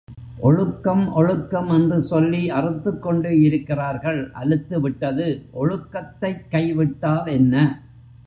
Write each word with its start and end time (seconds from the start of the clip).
ஒழுக்கம் 0.39 1.13
ஒழுக்கம் 1.13 1.69
என்று 1.69 2.01
சொல்லி 2.01 2.51
அறுத்துக்கொண்டு 2.51 3.41
இருக்கிறார்கள் 3.41 4.31
அலுத்துவிட்டது 4.39 5.27
ஒழுக்கத்தைக் 5.53 6.47
கை 6.49 6.73
விட்டால் 6.73 7.25
என்ன? 7.25 7.55